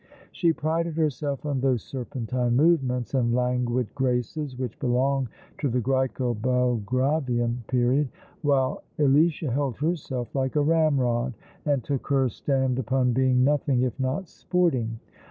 She 0.31 0.51
prided 0.51 0.95
herself 0.97 1.45
on 1.45 1.61
those 1.61 1.83
serpentine 1.83 2.55
movements 2.55 3.13
and 3.13 3.35
languid 3.35 3.93
graces 3.93 4.57
which 4.57 4.79
belong 4.79 5.29
to 5.59 5.69
the 5.69 5.79
Grseco 5.79 6.33
Belgravian 6.41 7.63
period; 7.67 8.09
while 8.41 8.81
Alicia 8.97 9.51
held 9.51 9.77
herself 9.77 10.33
like 10.33 10.55
a 10.55 10.61
ramrod, 10.63 11.35
and 11.67 11.83
took 11.83 12.07
her 12.07 12.29
stand 12.29 12.79
upon 12.79 13.13
being 13.13 13.43
nothing 13.43 13.83
if 13.83 13.99
not 13.99 14.27
sporting. 14.27 14.99